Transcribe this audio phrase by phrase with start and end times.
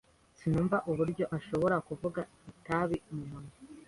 [0.37, 3.53] Sinumva uburyo ashobora kuvuga itabi mumunwa.